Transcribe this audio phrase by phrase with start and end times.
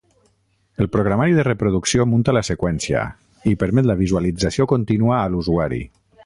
[0.85, 3.03] El programari de reproducció munta la seqüència
[3.53, 5.85] i permet la visualització continua a l'usuari.